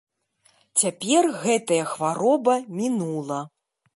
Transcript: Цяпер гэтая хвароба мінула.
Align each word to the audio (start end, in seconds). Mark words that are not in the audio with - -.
Цяпер 0.81 1.27
гэтая 1.43 1.79
хвароба 1.91 2.57
мінула. 2.81 3.39